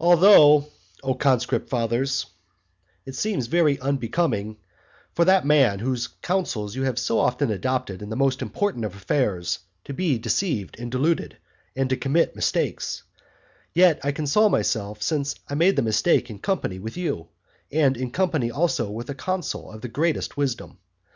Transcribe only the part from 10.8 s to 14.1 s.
and deluded, and to commit mistakes, yet I